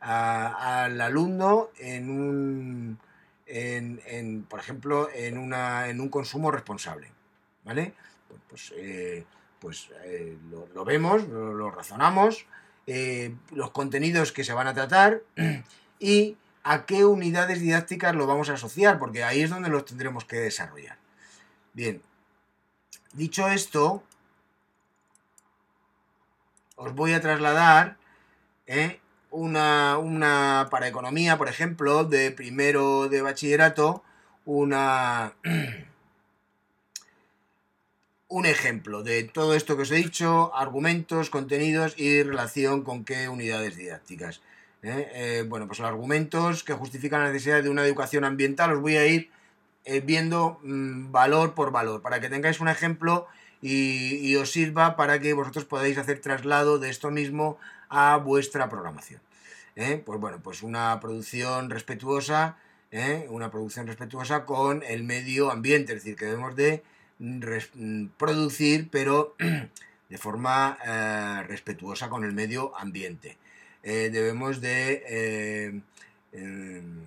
al 0.00 1.00
alumno 1.00 1.70
en 1.78 2.10
un, 2.10 2.98
por 4.48 4.60
ejemplo, 4.60 5.08
en, 5.12 5.38
una, 5.38 5.88
en 5.88 6.00
un 6.00 6.08
consumo 6.08 6.50
responsable, 6.50 7.10
¿vale? 7.64 7.94
Pues, 8.28 8.40
pues, 8.48 8.72
eh, 8.76 9.24
pues 9.58 9.90
eh, 10.04 10.38
lo, 10.74 10.84
vemos, 10.84 11.26
lo 11.28 11.70
razonamos, 11.70 12.46
eh, 12.86 13.34
los 13.52 13.70
contenidos 13.70 14.32
que 14.32 14.44
se 14.44 14.52
van 14.52 14.66
a 14.66 14.74
tratar 14.74 15.22
y 15.98 16.36
a 16.62 16.86
qué 16.86 17.04
unidades 17.04 17.60
didácticas 17.60 18.14
lo 18.14 18.26
vamos 18.26 18.50
a 18.50 18.54
asociar, 18.54 18.98
porque 18.98 19.24
ahí 19.24 19.42
es 19.42 19.50
donde 19.50 19.68
los 19.68 19.84
tendremos 19.84 20.24
que 20.24 20.36
desarrollar. 20.36 20.98
Bien, 21.72 22.02
dicho 23.12 23.48
esto, 23.48 24.02
os 26.76 26.94
voy 26.94 27.12
a 27.12 27.20
trasladar 27.20 27.96
una, 29.30 29.98
una, 29.98 30.68
para 30.70 30.88
economía, 30.88 31.38
por 31.38 31.48
ejemplo, 31.48 32.04
de 32.04 32.30
primero 32.30 33.08
de 33.08 33.22
bachillerato, 33.22 34.02
una... 34.44 35.34
un 38.28 38.46
ejemplo 38.46 39.02
de 39.02 39.24
todo 39.24 39.54
esto 39.54 39.74
que 39.76 39.82
os 39.82 39.90
he 39.90 39.96
dicho, 39.96 40.54
argumentos, 40.54 41.30
contenidos 41.30 41.94
y 41.98 42.22
relación 42.22 42.84
con 42.84 43.04
qué 43.04 43.28
unidades 43.28 43.76
didácticas. 43.76 44.40
¿eh? 44.82 45.10
Eh, 45.14 45.44
bueno, 45.48 45.66
pues 45.66 45.80
los 45.80 45.88
argumentos 45.88 46.62
que 46.62 46.72
justifican 46.72 47.22
la 47.22 47.32
necesidad 47.32 47.60
de 47.60 47.70
una 47.70 47.84
educación 47.84 48.24
ambiental 48.24 48.72
os 48.72 48.80
voy 48.80 48.96
a 48.96 49.06
ir 49.06 49.30
eh, 49.84 50.00
viendo 50.00 50.60
mm, 50.62 51.10
valor 51.10 51.54
por 51.54 51.72
valor, 51.72 52.02
para 52.02 52.20
que 52.20 52.28
tengáis 52.28 52.60
un 52.60 52.68
ejemplo 52.68 53.26
y, 53.62 54.36
os 54.36 54.52
sirva 54.52 54.96
para 54.96 55.20
que 55.20 55.34
vosotros 55.34 55.64
podáis 55.64 55.98
hacer 55.98 56.20
traslado 56.20 56.78
de 56.78 56.88
esto 56.88 57.10
mismo 57.10 57.58
a 57.90 58.16
vuestra 58.16 58.68
programación. 58.68 59.20
Pues 59.74 60.20
bueno, 60.20 60.40
pues 60.42 60.62
una 60.62 60.98
producción 61.00 61.70
respetuosa, 61.70 62.56
una 63.28 63.50
producción 63.50 63.86
respetuosa 63.86 64.44
con 64.44 64.82
el 64.82 65.04
medio 65.04 65.50
ambiente, 65.50 65.92
es 65.92 66.02
decir, 66.02 66.16
que 66.16 66.26
debemos 66.26 66.56
de 66.56 66.82
producir, 68.16 68.88
pero 68.90 69.36
de 70.08 70.18
forma 70.18 70.78
eh, 70.84 71.42
respetuosa 71.46 72.08
con 72.08 72.24
el 72.24 72.32
medio 72.32 72.76
ambiente. 72.76 73.38
Eh, 73.82 74.10
debemos 74.12 74.60
de 74.60 75.02
eh, 75.06 75.80
em, 76.32 77.04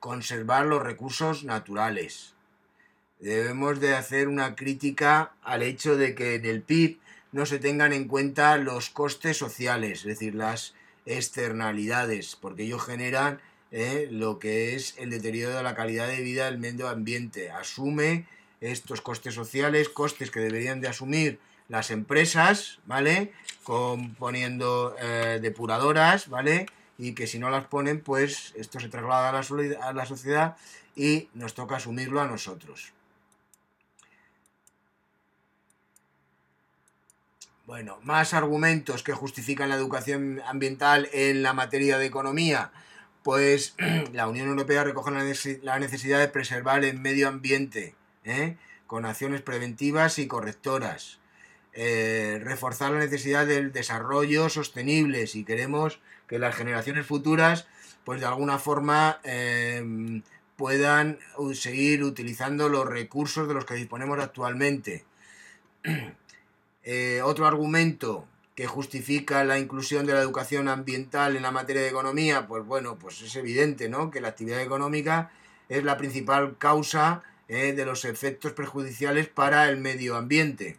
conservar 0.00 0.66
los 0.66 0.82
recursos 0.82 1.44
naturales. 1.44 2.34
Debemos 3.20 3.80
de 3.80 3.94
hacer 3.94 4.28
una 4.28 4.56
crítica 4.56 5.32
al 5.42 5.62
hecho 5.62 5.96
de 5.96 6.14
que 6.14 6.34
en 6.36 6.46
el 6.46 6.62
PIB 6.62 6.98
no 7.32 7.46
se 7.46 7.58
tengan 7.58 7.92
en 7.92 8.08
cuenta 8.08 8.56
los 8.56 8.90
costes 8.90 9.36
sociales, 9.36 10.00
es 10.00 10.06
decir, 10.06 10.34
las 10.34 10.74
externalidades, 11.06 12.36
porque 12.36 12.64
ellos 12.64 12.84
generan 12.84 13.40
lo 14.10 14.38
que 14.38 14.74
es 14.74 14.94
el 14.98 15.10
deterioro 15.10 15.56
de 15.56 15.62
la 15.62 15.74
calidad 15.74 16.08
de 16.08 16.20
vida 16.20 16.46
del 16.46 16.58
medio 16.58 16.88
ambiente. 16.88 17.50
Asume 17.50 18.26
estos 18.60 19.00
costes 19.00 19.34
sociales, 19.34 19.88
costes 19.88 20.30
que 20.30 20.40
deberían 20.40 20.80
de 20.80 20.88
asumir 20.88 21.38
las 21.68 21.90
empresas, 21.90 22.80
¿vale? 22.84 23.32
poniendo 24.18 24.96
eh, 25.00 25.38
depuradoras, 25.40 26.28
¿vale? 26.28 26.66
Y 26.98 27.14
que 27.14 27.28
si 27.28 27.38
no 27.38 27.48
las 27.48 27.66
ponen, 27.66 28.00
pues 28.00 28.52
esto 28.56 28.80
se 28.80 28.88
traslada 28.88 29.28
a 29.28 29.32
la, 29.32 29.86
a 29.86 29.92
la 29.92 30.06
sociedad 30.06 30.56
y 30.96 31.28
nos 31.34 31.54
toca 31.54 31.76
asumirlo 31.76 32.20
a 32.20 32.26
nosotros. 32.26 32.92
Bueno, 37.70 38.00
más 38.02 38.34
argumentos 38.34 39.04
que 39.04 39.12
justifican 39.12 39.68
la 39.68 39.76
educación 39.76 40.42
ambiental 40.44 41.08
en 41.12 41.44
la 41.44 41.52
materia 41.52 41.98
de 41.98 42.06
economía. 42.06 42.72
Pues 43.22 43.76
la 44.12 44.26
Unión 44.26 44.48
Europea 44.48 44.82
recoge 44.82 45.12
la 45.62 45.78
necesidad 45.78 46.18
de 46.18 46.26
preservar 46.26 46.84
el 46.84 46.98
medio 46.98 47.28
ambiente 47.28 47.94
¿eh? 48.24 48.56
con 48.88 49.06
acciones 49.06 49.42
preventivas 49.42 50.18
y 50.18 50.26
correctoras. 50.26 51.20
Eh, 51.72 52.40
reforzar 52.42 52.90
la 52.90 52.98
necesidad 52.98 53.46
del 53.46 53.70
desarrollo 53.70 54.48
sostenible 54.48 55.28
si 55.28 55.44
queremos 55.44 56.00
que 56.26 56.40
las 56.40 56.56
generaciones 56.56 57.06
futuras 57.06 57.68
pues 58.02 58.18
de 58.18 58.26
alguna 58.26 58.58
forma 58.58 59.20
em, 59.22 60.22
puedan 60.56 61.20
seguir 61.54 62.02
utilizando 62.02 62.68
los 62.68 62.84
recursos 62.84 63.46
de 63.46 63.54
los 63.54 63.64
que 63.64 63.74
disponemos 63.74 64.18
actualmente. 64.18 65.04
Eh, 66.82 67.20
otro 67.22 67.46
argumento 67.46 68.26
que 68.54 68.66
justifica 68.66 69.44
la 69.44 69.58
inclusión 69.58 70.06
de 70.06 70.14
la 70.14 70.20
educación 70.20 70.68
ambiental 70.68 71.36
en 71.36 71.42
la 71.42 71.50
materia 71.50 71.82
de 71.82 71.88
economía, 71.88 72.46
pues 72.46 72.64
bueno, 72.64 72.98
pues 72.98 73.20
es 73.22 73.34
evidente, 73.36 73.88
¿no? 73.88 74.10
Que 74.10 74.20
la 74.20 74.28
actividad 74.28 74.60
económica 74.60 75.30
es 75.68 75.84
la 75.84 75.96
principal 75.96 76.58
causa 76.58 77.22
eh, 77.48 77.72
de 77.72 77.84
los 77.84 78.04
efectos 78.04 78.52
perjudiciales 78.52 79.28
para 79.28 79.68
el 79.68 79.78
medio 79.78 80.16
ambiente. 80.16 80.78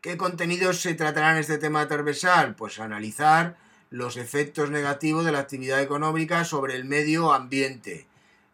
¿Qué 0.00 0.16
contenidos 0.16 0.80
se 0.80 0.94
tratarán 0.94 1.34
en 1.34 1.40
este 1.40 1.58
tema 1.58 1.88
transversal? 1.88 2.54
Pues 2.54 2.78
analizar 2.78 3.56
los 3.90 4.16
efectos 4.16 4.70
negativos 4.70 5.24
de 5.24 5.32
la 5.32 5.40
actividad 5.40 5.82
económica 5.82 6.44
sobre 6.44 6.76
el 6.76 6.84
medio 6.84 7.32
ambiente, 7.32 8.06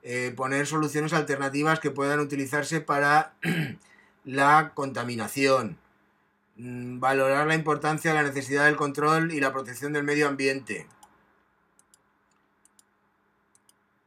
eh, 0.02 0.32
poner 0.36 0.66
soluciones 0.66 1.12
alternativas 1.12 1.80
que 1.80 1.90
puedan 1.90 2.20
utilizarse 2.20 2.80
para 2.80 3.34
la 4.24 4.72
contaminación, 4.74 5.78
mm, 6.56 7.00
valorar 7.00 7.46
la 7.46 7.54
importancia 7.54 8.14
la 8.14 8.22
necesidad 8.22 8.66
del 8.66 8.76
control 8.76 9.32
y 9.32 9.40
la 9.40 9.52
protección 9.52 9.92
del 9.92 10.04
medio 10.04 10.28
ambiente, 10.28 10.86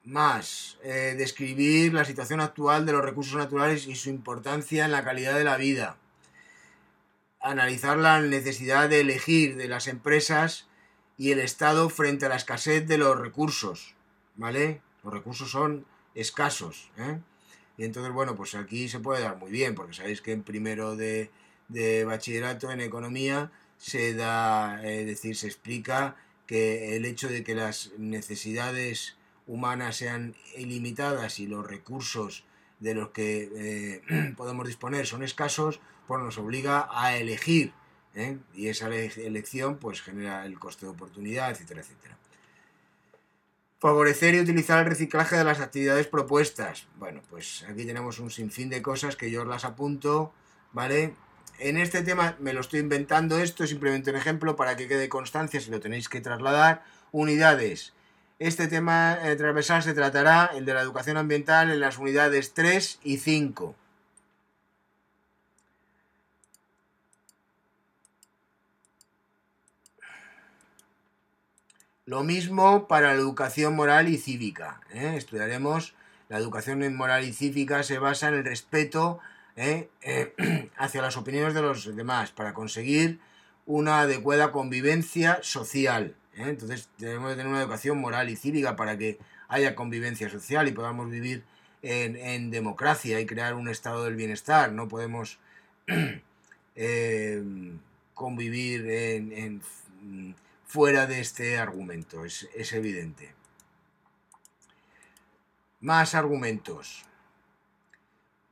Más, 0.05 0.77
eh, 0.83 1.15
describir 1.17 1.91
la 1.91 2.05
situación 2.05 2.39
actual 2.39 2.85
de 2.85 2.91
los 2.91 3.03
recursos 3.03 3.37
naturales 3.37 3.87
y 3.87 3.95
su 3.95 4.11
importancia 4.11 4.85
en 4.85 4.91
la 4.91 5.03
calidad 5.03 5.35
de 5.35 5.43
la 5.43 5.57
vida. 5.57 5.97
Analizar 7.41 7.97
la 7.97 8.21
necesidad 8.21 8.87
de 8.87 9.01
elegir 9.01 9.55
de 9.55 9.67
las 9.67 9.87
empresas 9.87 10.67
y 11.17 11.31
el 11.31 11.39
Estado 11.39 11.89
frente 11.89 12.27
a 12.27 12.29
la 12.29 12.35
escasez 12.35 12.87
de 12.87 12.99
los 12.99 13.17
recursos, 13.17 13.95
¿vale? 14.35 14.79
Los 15.05 15.13
recursos 15.13 15.51
son 15.51 15.85
escasos, 16.15 16.89
¿eh? 16.97 17.19
Y 17.77 17.83
entonces, 17.83 18.11
bueno, 18.11 18.35
pues 18.35 18.55
aquí 18.55 18.89
se 18.89 18.99
puede 18.99 19.21
dar 19.21 19.37
muy 19.37 19.51
bien, 19.51 19.75
porque 19.75 19.93
sabéis 19.93 20.21
que 20.21 20.31
en 20.31 20.43
primero 20.43 20.95
de, 20.95 21.29
bachillerato 22.05 22.71
en 22.71 22.81
economía 22.81 23.51
se 23.77 24.13
da, 24.13 24.83
es 24.83 25.05
decir, 25.05 25.35
se 25.35 25.47
explica 25.47 26.15
que 26.47 26.95
el 26.95 27.05
hecho 27.05 27.27
de 27.27 27.43
que 27.43 27.53
las 27.53 27.91
necesidades 27.97 29.17
humanas 29.45 29.97
sean 29.97 30.35
ilimitadas 30.57 31.39
y 31.39 31.47
los 31.47 31.67
recursos 31.67 32.45
de 32.79 32.95
los 32.95 33.09
que 33.09 33.49
eh, 33.55 34.33
podemos 34.37 34.65
disponer 34.65 35.05
son 35.05 35.21
escasos, 35.21 35.79
pues 36.07 36.21
nos 36.21 36.37
obliga 36.37 36.87
a 36.91 37.17
elegir. 37.17 37.73
¿eh? 38.15 38.37
Y 38.55 38.69
esa 38.69 38.87
elección 38.87 39.77
pues 39.77 40.01
genera 40.01 40.45
el 40.45 40.57
coste 40.57 40.85
de 40.85 40.93
oportunidad, 40.93 41.51
etcétera, 41.51 41.81
etcétera. 41.81 42.17
Favorecer 43.79 44.35
y 44.35 44.39
utilizar 44.39 44.79
el 44.79 44.85
reciclaje 44.85 45.35
de 45.35 45.43
las 45.43 45.59
actividades 45.59 46.07
propuestas. 46.07 46.87
Bueno, 46.97 47.21
pues 47.29 47.65
aquí 47.69 47.85
tenemos 47.85 48.19
un 48.19 48.31
sinfín 48.31 48.69
de 48.69 48.81
cosas 48.81 49.15
que 49.15 49.29
yo 49.29 49.43
las 49.43 49.65
apunto, 49.65 50.33
¿vale? 50.71 51.13
En 51.59 51.77
este 51.77 52.01
tema 52.01 52.35
me 52.39 52.53
lo 52.53 52.61
estoy 52.61 52.79
inventando 52.79 53.37
esto, 53.37 53.63
es 53.63 53.69
simplemente 53.69 54.11
un 54.11 54.17
ejemplo 54.17 54.55
para 54.55 54.75
que 54.75 54.87
quede 54.87 55.09
constancia 55.09 55.59
si 55.59 55.71
lo 55.71 55.79
tenéis 55.79 56.09
que 56.09 56.21
trasladar. 56.21 56.83
Unidades. 57.11 57.93
Este 58.39 58.67
tema 58.67 59.17
eh, 59.23 59.35
transversal 59.35 59.83
se 59.83 59.93
tratará, 59.93 60.51
el 60.55 60.65
de 60.65 60.73
la 60.73 60.81
educación 60.81 61.17
ambiental, 61.17 61.71
en 61.71 61.79
las 61.79 61.97
unidades 61.97 62.53
3 62.53 62.99
y 63.03 63.17
5. 63.17 63.75
Lo 72.07 72.23
mismo 72.23 72.87
para 72.87 73.07
la 73.07 73.15
educación 73.15 73.75
moral 73.75 74.09
y 74.09 74.19
cívica. 74.19 74.79
¿eh? 74.93 75.15
Estudiaremos 75.17 75.95
la 76.29 76.37
educación 76.37 76.95
moral 76.95 77.25
y 77.25 77.33
cívica 77.33 77.81
se 77.81 77.97
basa 77.97 78.27
en 78.27 78.35
el 78.35 78.45
respeto 78.45 79.19
¿eh? 79.55 79.89
Eh, 80.03 80.69
hacia 80.77 81.01
las 81.01 81.17
opiniones 81.17 81.55
de 81.55 81.63
los 81.63 81.95
demás 81.95 82.31
para 82.31 82.53
conseguir 82.53 83.19
una 83.65 84.01
adecuada 84.01 84.51
convivencia 84.51 85.39
social. 85.41 86.13
Entonces 86.35 86.89
debemos 86.99 87.31
tener 87.31 87.47
una 87.47 87.61
educación 87.61 87.97
moral 87.97 88.29
y 88.29 88.35
cívica 88.35 88.75
para 88.75 88.99
que 88.99 89.17
haya 89.47 89.73
convivencia 89.73 90.29
social 90.29 90.67
y 90.67 90.73
podamos 90.73 91.09
vivir 91.09 91.43
en, 91.81 92.51
democracia 92.51 93.19
y 93.19 93.25
crear 93.25 93.55
un 93.55 93.67
estado 93.67 94.03
del 94.03 94.15
bienestar. 94.15 94.71
No 94.71 94.87
podemos 94.87 95.39
convivir 98.13 98.89
en 98.91 99.61
fuera 100.65 101.07
de 101.07 101.19
este 101.19 101.57
argumento, 101.57 102.25
es, 102.25 102.73
evidente. 102.73 103.33
Más 105.79 106.15
argumentos. 106.15 107.05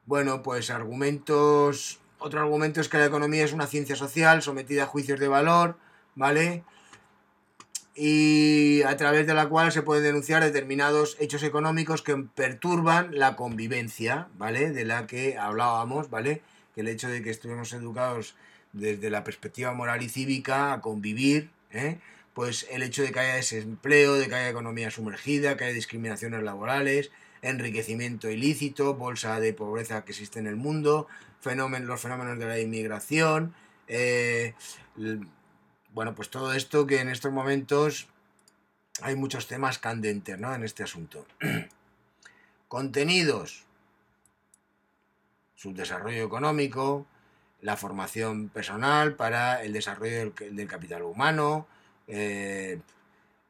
Bueno, 0.05 0.43
pues 0.43 0.69
argumentos... 0.69 1.99
Otro 2.19 2.39
argumento 2.39 2.79
es 2.79 2.87
que 2.87 2.97
la 2.97 3.05
economía 3.05 3.43
es 3.43 3.51
una 3.51 3.67
ciencia 3.67 3.97
social 3.97 4.41
sometida 4.41 4.83
a 4.83 4.87
juicios 4.87 5.19
de 5.19 5.27
valor, 5.27 5.77
¿vale? 6.15 6.63
Y 7.95 8.81
a 8.83 8.95
través 8.95 9.27
de 9.27 9.33
la 9.33 9.49
cual 9.49 9.73
se 9.73 9.81
pueden 9.81 10.03
denunciar 10.03 10.41
determinados 10.41 11.17
hechos 11.19 11.43
económicos 11.43 12.01
que 12.01 12.15
perturban 12.15 13.19
la 13.19 13.35
convivencia, 13.35 14.29
¿vale? 14.37 14.71
De 14.71 14.85
la 14.85 15.05
que 15.05 15.37
hablábamos, 15.37 16.09
¿vale? 16.09 16.41
Que 16.73 16.81
el 16.81 16.87
hecho 16.87 17.09
de 17.09 17.21
que 17.21 17.29
estuvimos 17.29 17.73
educados 17.73 18.35
desde 18.71 19.09
la 19.09 19.25
perspectiva 19.25 19.73
moral 19.73 20.01
y 20.01 20.07
cívica 20.07 20.71
a 20.71 20.79
convivir, 20.79 21.49
¿eh? 21.73 21.99
pues 22.33 22.65
el 22.71 22.81
hecho 22.83 23.03
de 23.03 23.11
que 23.11 23.19
haya 23.19 23.35
desempleo, 23.35 24.15
de 24.15 24.27
que 24.27 24.35
haya 24.35 24.49
economía 24.49 24.89
sumergida, 24.89 25.57
que 25.57 25.65
haya 25.65 25.73
discriminaciones 25.73 26.41
laborales, 26.43 27.11
enriquecimiento 27.41 28.29
ilícito, 28.29 28.95
bolsa 28.95 29.39
de 29.39 29.53
pobreza 29.53 30.03
que 30.05 30.11
existe 30.11 30.39
en 30.39 30.47
el 30.47 30.55
mundo, 30.55 31.07
los 31.43 32.01
fenómenos 32.01 32.39
de 32.39 32.45
la 32.45 32.59
inmigración, 32.59 33.53
eh, 33.87 34.53
bueno, 35.93 36.15
pues 36.15 36.29
todo 36.29 36.53
esto 36.53 36.87
que 36.87 37.01
en 37.01 37.09
estos 37.09 37.31
momentos 37.31 38.07
hay 39.01 39.15
muchos 39.15 39.47
temas 39.47 39.77
candentes 39.77 40.39
¿no? 40.39 40.53
en 40.55 40.63
este 40.63 40.83
asunto. 40.83 41.25
Contenidos, 42.67 43.65
subdesarrollo 45.55 46.23
económico, 46.23 47.05
la 47.63 47.77
formación 47.77 48.49
personal 48.49 49.15
para 49.15 49.63
el 49.63 49.71
desarrollo 49.71 50.33
del 50.51 50.67
capital 50.67 51.03
humano, 51.03 51.65
eh, 52.07 52.79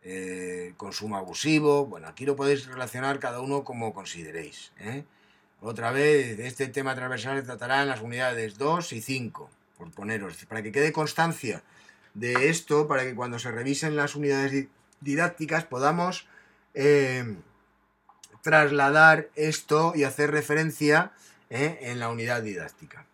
eh, 0.03 0.73
consumo 0.77 1.17
abusivo. 1.17 1.87
Bueno, 1.87 2.07
aquí 2.07 2.23
lo 2.25 2.35
podéis 2.35 2.67
relacionar 2.67 3.19
cada 3.19 3.41
uno 3.41 3.63
como 3.63 3.91
consideréis. 3.91 4.71
¿eh? 4.79 5.03
Otra 5.61 5.91
vez, 5.91 6.39
este 6.39 6.67
tema 6.67 6.93
transversal 6.93 7.39
se 7.39 7.45
tratará 7.47 7.81
en 7.81 7.87
las 7.87 8.01
unidades 8.01 8.59
2 8.59 8.93
y 8.93 9.01
5, 9.01 9.49
por 9.79 9.91
poneros, 9.91 10.45
para 10.45 10.61
que 10.61 10.71
quede 10.71 10.93
constancia 10.93 11.63
de 12.13 12.49
esto, 12.49 12.87
para 12.87 13.03
que 13.03 13.15
cuando 13.15 13.39
se 13.39 13.49
revisen 13.49 13.95
las 13.95 14.15
unidades 14.15 14.67
didácticas 15.01 15.65
podamos 15.65 16.27
trasladar 18.41 19.29
esto 19.35 19.93
y 19.95 20.03
hacer 20.03 20.31
referencia 20.31 21.13
en 21.49 21.99
la 21.99 22.09
unidad 22.09 22.41
didáctica. 22.41 23.05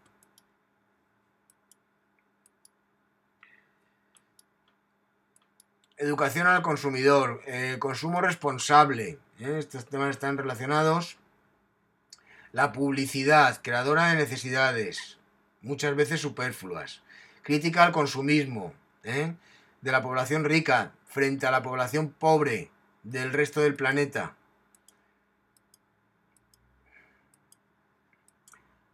Educación 5.99 6.47
al 6.47 6.61
consumidor, 6.61 7.41
eh, 7.45 7.75
consumo 7.77 8.21
responsable, 8.21 9.19
¿eh? 9.37 9.57
estos 9.59 9.85
temas 9.85 10.11
están 10.11 10.37
relacionados. 10.37 11.17
La 12.53 12.71
publicidad, 12.71 13.59
creadora 13.61 14.07
de 14.07 14.15
necesidades, 14.15 15.17
muchas 15.61 15.97
veces 15.97 16.21
superfluas. 16.21 17.01
Crítica 17.41 17.83
al 17.83 17.91
consumismo 17.91 18.73
¿eh? 19.03 19.33
de 19.81 19.91
la 19.91 20.01
población 20.01 20.45
rica 20.45 20.93
frente 21.05 21.47
a 21.47 21.51
la 21.51 21.63
población 21.63 22.11
pobre 22.17 22.71
del 23.03 23.33
resto 23.33 23.59
del 23.59 23.75
planeta. 23.75 24.37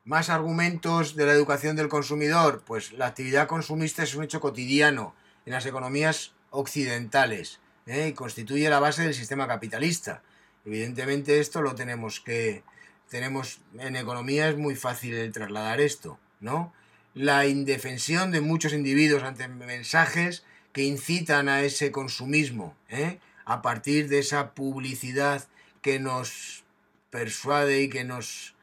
Más 0.06 0.32
argumentos 0.32 1.16
de 1.16 1.28
la 1.28 1.34
educación 1.34 1.76
del 1.76 1.88
consumidor. 1.88 2.64
Pues 2.66 2.94
la 2.94 3.06
actividad 3.06 3.48
consumista 3.48 4.02
es 4.02 4.16
un 4.16 4.24
hecho 4.24 4.42
cotidiano 4.42 5.14
en 5.46 5.54
las 5.54 5.68
economías 5.68 6.35
occidentales 6.56 7.60
¿eh? 7.86 8.08
y 8.10 8.14
constituye 8.14 8.70
la 8.70 8.80
base 8.80 9.04
del 9.04 9.14
sistema 9.14 9.48
capitalista. 9.48 10.24
Evidentemente 10.66 11.40
esto 11.40 11.62
lo 11.62 11.76
tenemos 11.76 12.20
que... 12.20 12.64
Tenemos, 13.10 13.60
en 13.78 13.96
economía 13.96 14.50
es 14.50 14.58
muy 14.58 14.76
fácil 14.76 15.32
trasladar 15.32 15.80
esto, 15.80 16.18
¿no? 16.40 16.74
La 17.14 17.46
indefensión 17.46 18.32
de 18.32 18.42
muchos 18.42 18.74
individuos 18.74 19.22
ante 19.22 19.48
mensajes 19.48 20.44
que 20.74 20.84
incitan 20.84 21.48
a 21.48 21.62
ese 21.62 21.92
consumismo, 21.92 22.76
¿eh? 22.90 23.20
a 23.46 23.62
partir 23.62 24.10
de 24.10 24.20
esa 24.20 24.52
publicidad 24.54 25.48
que 25.82 26.00
nos 26.00 26.64
persuade 27.12 27.84
y 27.84 27.90
que 27.90 28.04
nos, 28.04 28.56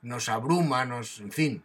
nos 0.00 0.28
abruma, 0.28 0.84
nos, 0.84 1.20
en 1.20 1.32
fin, 1.32 1.62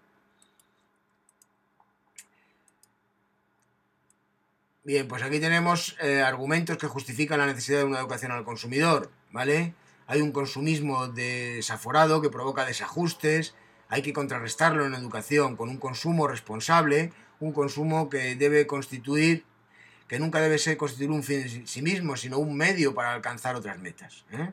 Bien, 4.86 5.08
pues 5.08 5.24
aquí 5.24 5.40
tenemos 5.40 5.96
eh, 6.02 6.22
argumentos 6.22 6.78
que 6.78 6.88
justifican 6.88 7.40
la 7.40 7.46
necesidad 7.46 7.80
de 7.80 7.86
una 7.86 8.00
educación 8.00 8.34
al 8.34 8.44
consumidor, 8.44 9.10
¿vale? 9.32 9.74
Hay 10.08 10.20
un 10.20 10.34
consumismo 10.34 11.08
desaforado 11.08 12.22
que 12.22 12.30
provoca 12.30 12.66
desajustes, 12.66 13.56
hay 13.88 14.02
que 14.02 14.12
contrarrestarlo 14.12 14.86
en 14.86 14.94
educación 14.94 15.56
con 15.56 15.70
un 15.70 15.78
consumo 15.78 16.28
responsable, 16.28 17.14
un 17.40 17.54
consumo 17.54 18.10
que 18.10 18.36
debe 18.36 18.68
constituir, 18.68 19.46
que 20.10 20.20
nunca 20.20 20.42
debe 20.42 20.58
ser 20.58 20.76
constituir 20.76 21.12
un 21.12 21.24
fin 21.24 21.44
en 21.44 21.66
sí 21.66 21.82
mismo, 21.82 22.18
sino 22.18 22.38
un 22.40 22.58
medio 22.58 22.94
para 22.94 23.14
alcanzar 23.14 23.56
otras 23.56 23.80
metas. 23.80 24.26
¿eh? 24.34 24.52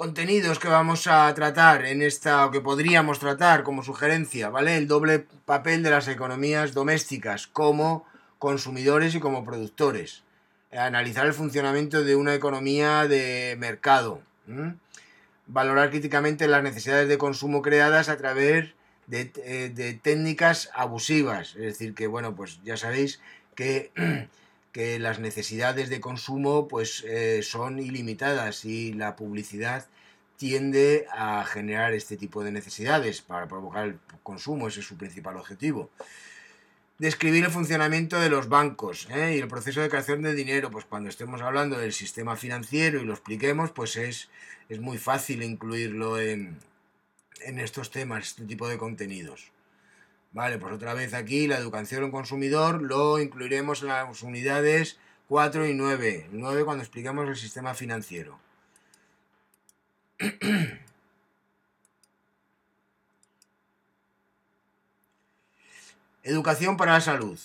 Contenidos 0.00 0.58
que 0.58 0.68
vamos 0.68 1.06
a 1.08 1.34
tratar 1.34 1.84
en 1.84 2.00
esta, 2.00 2.46
o 2.46 2.50
que 2.50 2.62
podríamos 2.62 3.18
tratar 3.18 3.62
como 3.62 3.82
sugerencia, 3.82 4.48
¿vale? 4.48 4.78
El 4.78 4.88
doble 4.88 5.26
papel 5.44 5.82
de 5.82 5.90
las 5.90 6.08
economías 6.08 6.72
domésticas 6.72 7.46
como 7.46 8.06
consumidores 8.38 9.14
y 9.14 9.20
como 9.20 9.44
productores. 9.44 10.22
Analizar 10.72 11.26
el 11.26 11.34
funcionamiento 11.34 12.02
de 12.02 12.16
una 12.16 12.34
economía 12.34 13.06
de 13.08 13.56
mercado. 13.58 14.22
Valorar 15.46 15.90
críticamente 15.90 16.48
las 16.48 16.62
necesidades 16.62 17.06
de 17.06 17.18
consumo 17.18 17.60
creadas 17.60 18.08
a 18.08 18.16
través 18.16 18.72
de, 19.06 19.30
eh, 19.44 20.00
técnicas 20.02 20.70
abusivas. 20.72 21.56
Es 21.56 21.78
decir, 21.78 21.92
que, 21.94 22.06
bueno, 22.06 22.34
pues 22.34 22.58
ya 22.64 22.78
sabéis 22.78 23.20
que 23.54 23.92
que 24.72 24.98
las 24.98 25.18
necesidades 25.18 25.88
de 25.88 26.00
consumo 26.00 26.68
pues 26.68 27.04
eh, 27.06 27.42
son 27.42 27.78
ilimitadas 27.78 28.64
y 28.64 28.92
la 28.92 29.16
publicidad 29.16 29.86
tiende 30.36 31.06
a 31.12 31.44
generar 31.44 31.92
este 31.92 32.16
tipo 32.16 32.42
de 32.42 32.52
necesidades 32.52 33.20
para 33.20 33.46
provocar 33.46 33.86
el 33.86 33.98
consumo, 34.22 34.68
ese 34.68 34.80
es 34.80 34.86
su 34.86 34.96
principal 34.96 35.36
objetivo. 35.36 35.90
Describir 36.98 37.44
el 37.44 37.50
funcionamiento 37.50 38.20
de 38.20 38.30
los 38.30 38.48
bancos 38.48 39.08
¿eh? 39.10 39.34
y 39.36 39.40
el 39.40 39.48
proceso 39.48 39.80
de 39.80 39.88
creación 39.88 40.22
de 40.22 40.34
dinero, 40.34 40.70
pues 40.70 40.84
cuando 40.84 41.08
estemos 41.08 41.42
hablando 41.42 41.78
del 41.78 41.92
sistema 41.92 42.36
financiero 42.36 43.00
y 43.00 43.04
lo 43.04 43.12
expliquemos, 43.12 43.70
pues 43.72 43.96
es, 43.96 44.28
es 44.68 44.80
muy 44.80 44.98
fácil 44.98 45.42
incluirlo 45.42 46.20
en, 46.20 46.58
en 47.40 47.58
estos 47.58 47.90
temas, 47.90 48.28
este 48.28 48.44
tipo 48.44 48.68
de 48.68 48.78
contenidos. 48.78 49.50
Vale, 50.32 50.58
pues 50.58 50.72
otra 50.72 50.94
vez 50.94 51.12
aquí 51.12 51.48
la 51.48 51.58
educación 51.58 52.04
al 52.04 52.10
consumidor 52.12 52.82
lo 52.82 53.18
incluiremos 53.18 53.82
en 53.82 53.88
las 53.88 54.22
unidades 54.22 54.96
4 55.28 55.66
y 55.66 55.74
9. 55.74 56.28
9 56.30 56.64
cuando 56.64 56.84
expliquemos 56.84 57.28
el 57.28 57.36
sistema 57.36 57.74
financiero. 57.74 58.38
Educación 66.22 66.76
para 66.76 66.92
la 66.92 67.00
salud. 67.00 67.38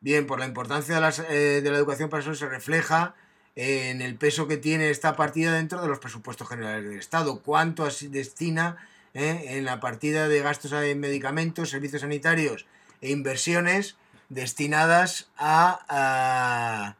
Bien, 0.00 0.26
por 0.26 0.38
la 0.38 0.46
importancia 0.46 0.98
eh, 1.28 1.60
de, 1.62 1.70
la 1.70 1.78
educación 1.78 2.10
para 2.10 2.20
la 2.20 2.24
salud 2.24 2.38
se 2.38 2.48
refleja 2.48 3.14
en 3.56 4.02
el 4.02 4.16
peso 4.16 4.46
que 4.46 4.56
tiene 4.56 4.90
esta 4.90 5.16
partida 5.16 5.54
dentro 5.54 5.80
de 5.80 5.88
los 5.88 5.98
presupuestos 5.98 6.48
generales 6.48 6.84
del 6.84 6.98
Estado. 6.98 7.40
¿Cuánto 7.40 7.84
destina 7.84 8.76
eh, 9.14 9.44
en 9.48 9.64
la 9.64 9.80
partida 9.80 10.28
de 10.28 10.40
gastos 10.40 10.72
en 10.72 11.00
medicamentos, 11.00 11.70
servicios 11.70 12.02
sanitarios 12.02 12.66
e 13.00 13.10
inversiones 13.10 13.96
destinadas 14.28 15.30
a, 15.36 16.96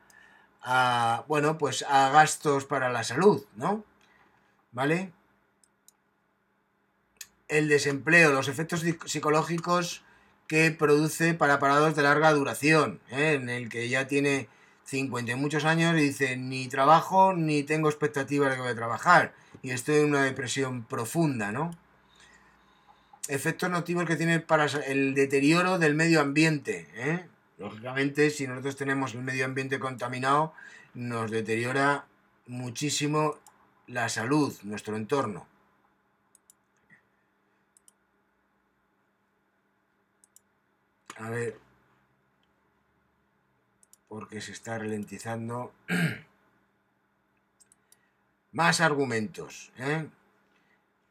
a, 0.63 1.25
bueno, 1.29 1.59
pues 1.59 1.85
a 1.89 2.11
gastos 2.11 2.67
para 2.67 2.91
la 2.91 3.05
salud, 3.05 3.45
¿no? 3.57 3.85
¿Vale? 4.73 5.13
El 7.49 7.69
desempleo, 7.69 8.33
los 8.33 8.49
efectos 8.49 8.85
psicológicos 9.07 10.03
que 10.47 10.71
produce 10.71 11.35
para 11.35 11.59
parados 11.59 11.97
de 11.97 12.03
larga 12.03 12.33
duración, 12.33 13.01
¿eh? 13.11 13.35
en 13.35 13.49
el 13.49 13.69
que 13.69 13.89
ya 13.89 14.07
tiene 14.07 14.49
50 14.85 15.33
y 15.33 15.35
muchos 15.37 15.65
años 15.65 15.95
y 15.97 16.03
dice 16.03 16.37
ni 16.37 16.69
trabajo 16.69 17.33
ni 17.33 17.63
tengo 17.63 17.89
expectativa 17.89 18.49
de 18.49 18.57
que 18.57 18.61
voy 18.61 18.71
a 18.71 18.75
trabajar 18.75 19.33
y 19.63 19.71
estoy 19.71 19.97
en 19.97 20.07
una 20.07 20.25
depresión 20.25 20.85
profunda, 20.85 21.53
¿no? 21.53 21.71
Efectos 23.29 23.71
nocivos 23.71 24.05
que 24.05 24.17
tiene 24.17 24.41
para 24.41 24.67
el 24.67 25.15
deterioro 25.15 25.79
del 25.79 25.95
medio 25.95 26.21
ambiente, 26.21 26.89
¿eh? 26.95 27.25
Lógicamente, 27.59 28.31
si 28.31 28.49
nosotros 28.49 28.77
tenemos 28.77 29.15
el 29.15 29.23
medio 29.23 29.45
ambiente 29.45 29.79
contaminado, 29.79 30.53
nos 30.95 31.31
deteriora 31.31 32.07
muchísimo 32.47 33.39
la 33.87 34.09
salud, 34.09 34.55
nuestro 34.65 34.97
entorno. 34.97 35.47
A 41.17 41.31
ver, 41.31 41.59
porque 44.09 44.41
se 44.41 44.53
está 44.53 44.79
ralentizando. 44.79 45.73
Más 48.53 48.81
argumentos. 48.81 49.73
¿eh? 49.79 50.09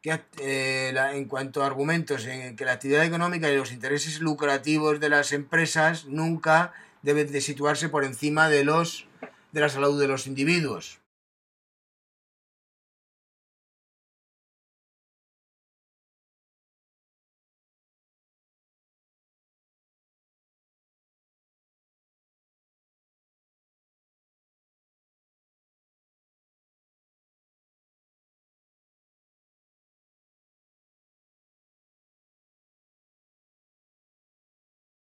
Que, 0.01 0.19
eh, 0.39 0.93
en 1.13 1.25
cuanto 1.25 1.61
a 1.61 1.67
argumentos, 1.67 2.25
en 2.25 2.55
que 2.55 2.65
la 2.65 2.73
actividad 2.73 3.05
económica 3.05 3.49
y 3.51 3.57
los 3.57 3.71
intereses 3.71 4.19
lucrativos 4.19 4.99
de 4.99 5.09
las 5.09 5.31
empresas 5.31 6.05
nunca 6.05 6.73
deben 7.03 7.31
de 7.31 7.41
situarse 7.41 7.89
por 7.89 8.03
encima 8.03 8.49
de, 8.49 8.63
los, 8.63 9.07
de 9.51 9.61
la 9.61 9.69
salud 9.69 9.99
de 9.99 10.07
los 10.07 10.27
individuos. 10.27 11.00